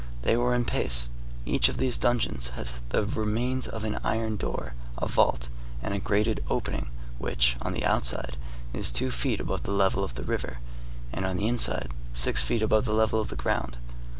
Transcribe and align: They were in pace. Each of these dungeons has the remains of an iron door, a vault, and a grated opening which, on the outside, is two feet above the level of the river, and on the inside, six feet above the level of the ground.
They 0.23 0.35
were 0.35 0.55
in 0.55 0.65
pace. 0.65 1.09
Each 1.45 1.69
of 1.69 1.77
these 1.77 1.99
dungeons 1.99 2.47
has 2.55 2.73
the 2.89 3.05
remains 3.05 3.67
of 3.67 3.83
an 3.83 3.99
iron 4.03 4.35
door, 4.35 4.73
a 4.97 5.07
vault, 5.07 5.47
and 5.83 5.93
a 5.93 5.99
grated 5.99 6.43
opening 6.49 6.89
which, 7.19 7.55
on 7.61 7.73
the 7.73 7.85
outside, 7.85 8.35
is 8.73 8.91
two 8.91 9.11
feet 9.11 9.39
above 9.39 9.61
the 9.61 9.71
level 9.71 10.03
of 10.03 10.15
the 10.15 10.23
river, 10.23 10.57
and 11.13 11.23
on 11.23 11.37
the 11.37 11.45
inside, 11.47 11.91
six 12.15 12.41
feet 12.41 12.63
above 12.63 12.85
the 12.85 12.95
level 12.95 13.21
of 13.21 13.29
the 13.29 13.35
ground. 13.35 13.77